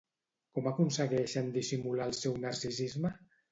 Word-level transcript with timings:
Com 0.57 0.69
aconsegueixen 0.71 1.53
dissimular 1.59 2.09
el 2.13 2.19
seu 2.23 2.43
narcisisme? 2.49 3.15